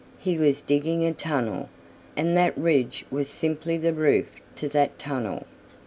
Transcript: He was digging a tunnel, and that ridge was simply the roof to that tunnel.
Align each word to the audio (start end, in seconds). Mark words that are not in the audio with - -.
He 0.17 0.35
was 0.35 0.61
digging 0.63 1.05
a 1.05 1.13
tunnel, 1.13 1.69
and 2.17 2.35
that 2.35 2.57
ridge 2.57 3.05
was 3.11 3.29
simply 3.29 3.77
the 3.77 3.93
roof 3.93 4.37
to 4.55 4.67
that 4.69 4.97
tunnel. 4.97 5.45